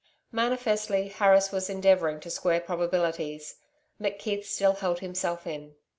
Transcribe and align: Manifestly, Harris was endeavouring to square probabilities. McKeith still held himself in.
Manifestly, 0.31 1.09
Harris 1.09 1.51
was 1.51 1.69
endeavouring 1.69 2.19
to 2.21 2.31
square 2.31 2.59
probabilities. 2.59 3.57
McKeith 4.01 4.45
still 4.45 4.73
held 4.73 4.99
himself 5.01 5.45
in. 5.45 5.75